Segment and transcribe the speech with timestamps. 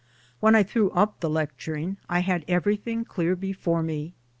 [0.39, 4.15] When I threw up the lecturing I had every thing clear before me.